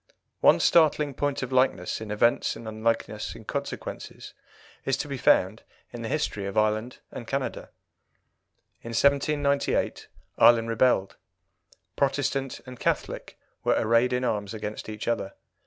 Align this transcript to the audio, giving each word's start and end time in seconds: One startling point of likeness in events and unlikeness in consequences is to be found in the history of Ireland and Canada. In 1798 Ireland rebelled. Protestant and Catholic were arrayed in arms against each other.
One 0.39 0.59
startling 0.59 1.13
point 1.13 1.43
of 1.43 1.51
likeness 1.51 2.01
in 2.01 2.09
events 2.09 2.55
and 2.55 2.67
unlikeness 2.67 3.35
in 3.35 3.45
consequences 3.45 4.33
is 4.83 4.97
to 4.97 5.07
be 5.07 5.15
found 5.19 5.61
in 5.93 6.01
the 6.01 6.09
history 6.09 6.47
of 6.47 6.57
Ireland 6.57 6.97
and 7.11 7.27
Canada. 7.27 7.69
In 8.81 8.93
1798 8.97 10.07
Ireland 10.39 10.69
rebelled. 10.69 11.17
Protestant 11.95 12.61
and 12.65 12.79
Catholic 12.79 13.37
were 13.63 13.75
arrayed 13.77 14.11
in 14.11 14.23
arms 14.23 14.55
against 14.55 14.89
each 14.89 15.07
other. 15.07 15.35